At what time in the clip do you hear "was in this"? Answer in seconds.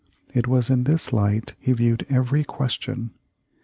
0.47-1.13